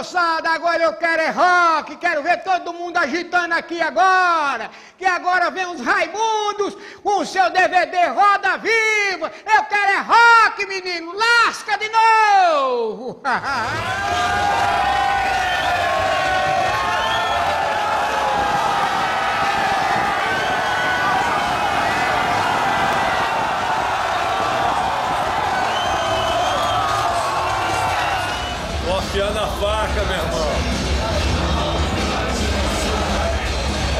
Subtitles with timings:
[0.00, 4.70] moçada, agora eu quero é rock, quero ver todo mundo agitando aqui agora.
[4.96, 9.30] Que agora vem os Raimundos com o seu DVD Roda Viva.
[9.54, 13.20] Eu quero é rock, menino, lasca de novo.
[29.60, 30.48] Confiando a faca, meu irmão.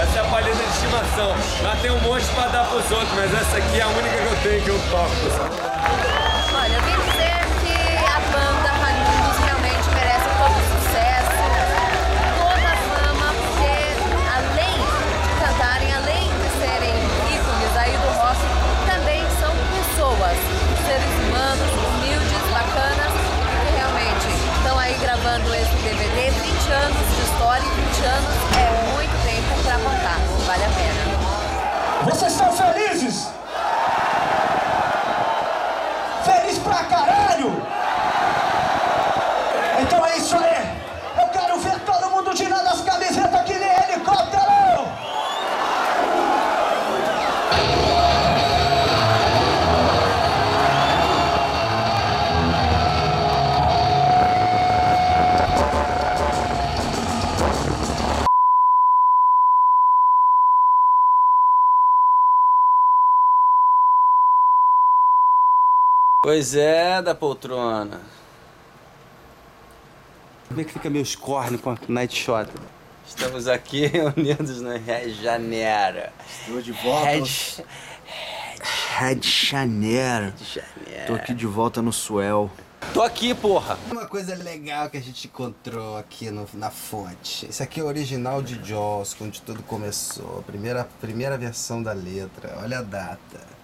[0.01, 1.35] Essa é a palheta de estimação.
[1.63, 4.27] Lá tem um monte pra dar pros outros, mas essa aqui é a única que
[4.27, 5.11] eu tenho que eu toco.
[6.55, 7.00] Olha,
[32.11, 32.15] pena.
[32.15, 32.40] Vocês
[66.23, 67.99] Pois é, da poltrona.
[70.49, 72.51] Como é que fica meus cornos com a Night Shot?
[73.09, 76.03] Estamos aqui reunidos no Rio de Janeiro.
[76.29, 77.09] Estou de volta.
[77.09, 77.25] Red,
[78.99, 79.15] Red.
[79.15, 80.35] Rio de Janeiro.
[81.07, 82.51] Tô aqui de volta no Suel.
[82.93, 83.79] Tô aqui, porra.
[83.91, 87.47] Uma coisa legal que a gente encontrou aqui no- na fonte.
[87.47, 90.41] Esse aqui é o original de Jaws, onde tudo começou.
[90.41, 92.59] A primeira, primeira versão da letra.
[92.63, 93.60] Olha a data.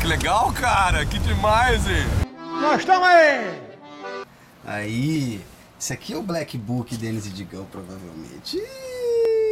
[0.00, 1.04] Que legal, cara.
[1.04, 2.06] Que demais, hein?
[2.60, 3.60] Nós estamos aí.
[4.64, 5.40] Aí,
[5.78, 8.58] esse aqui é o Black Book Denis e Digão, provavelmente.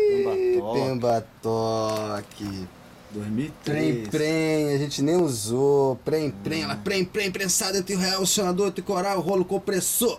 [0.09, 2.67] Pemba Pembatoque.
[3.11, 3.63] 2003.
[3.65, 5.97] Prem, prem, a gente nem usou.
[5.97, 10.19] Prem, prem, ela prem, prem, prensado entre o relacionador, entre coral, rolo compressor.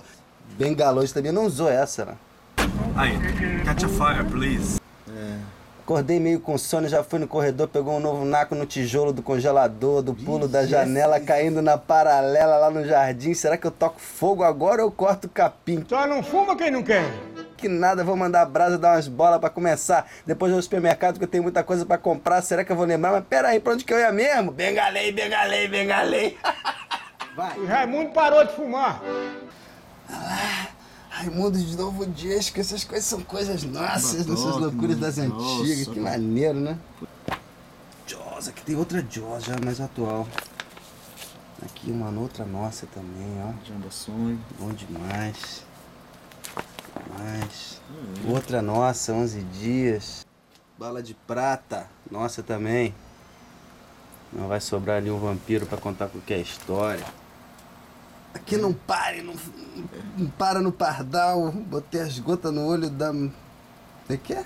[0.57, 2.13] Bengalôs também não usou essa, né?
[2.96, 3.13] Aí,
[3.63, 4.79] catch a fire, please.
[5.90, 9.24] Acordei meio com sono, já fui no corredor, pegou um novo naco no tijolo do
[9.24, 13.34] congelador, do pulo da janela, caindo na paralela lá no jardim.
[13.34, 15.84] Será que eu toco fogo agora ou corto capim?
[15.90, 17.12] Só não fuma quem não quer.
[17.58, 20.06] Que nada, vou mandar a brasa dar umas bolas pra começar.
[20.28, 22.44] Depois vou ao supermercado porque eu tenho muita coisa pra comprar.
[22.44, 23.12] Será que eu vou lembrar?
[23.12, 24.52] Mas pera aí, pra onde que eu ia mesmo?
[24.52, 26.38] Bengalei, bengalei, bengalei.
[27.58, 29.02] O Raimundo parou de fumar.
[31.19, 35.88] Raimundo de novo disco, essas coisas são coisas nossas, Batoque, nossas loucuras das nossa, antigas,
[35.90, 36.03] que mano.
[36.03, 36.80] maneiro, né?
[38.07, 40.25] Jaws, aqui tem outra Jaws já mais atual.
[41.62, 43.52] Aqui uma outra nossa também, ó.
[43.68, 44.40] Jamba Song.
[44.58, 45.66] Bom demais.
[47.03, 47.81] Demais.
[48.25, 50.25] Outra nossa, 11 dias.
[50.78, 52.96] Bala de prata, nossa também.
[54.31, 57.06] Não vai sobrar ali um vampiro pra contar qualquer história.
[58.34, 59.35] Aqui não pare, não,
[60.17, 61.51] não para no pardal.
[61.51, 63.12] Botei as gotas no olho da.
[63.12, 64.45] O que é?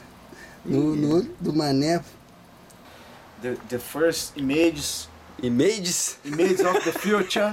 [0.66, 2.04] No, no olho do mané.
[3.42, 5.10] The, the first images.
[5.42, 6.18] Images?
[6.24, 7.52] Images of the future.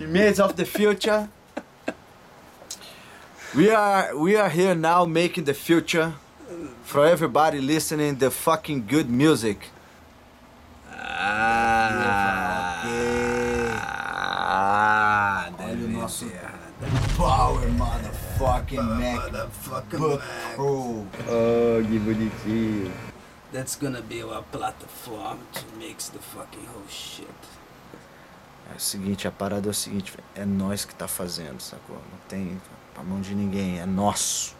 [0.00, 1.28] images of the future.
[3.54, 6.14] We are we are here now making the future
[6.84, 9.70] for everybody listening the fucking good music.
[17.16, 19.88] Power motherfucking MacBook
[20.56, 21.06] Pro.
[21.28, 22.92] Oh, que bonitinho.
[23.52, 27.28] That's gonna be our platform to mix the fucking whole shit.
[28.72, 31.96] É o seguinte, a parada é o seguinte, é nós que tá fazendo, sacou?
[31.96, 32.60] Não tem
[32.94, 34.56] pra mão de ninguém, é nosso.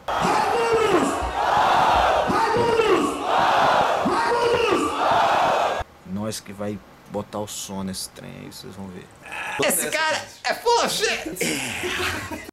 [6.13, 6.79] Nós que vai
[7.13, 9.07] botar o som nesse trem aí, vocês vão ver.
[9.63, 12.51] Esse cara é full of shit.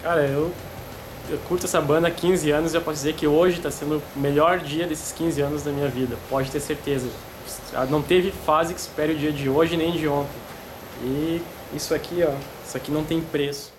[0.00, 0.52] Cara, eu,
[1.28, 4.00] eu curto essa banda há 15 anos e eu posso dizer que hoje está sendo
[4.14, 6.16] o melhor dia desses 15 anos da minha vida.
[6.30, 7.08] Pode ter certeza.
[7.90, 10.41] Não teve fase que supere o dia de hoje nem de ontem.
[11.02, 11.42] E
[11.74, 12.32] isso aqui, ó,
[12.64, 13.71] isso aqui não tem preço.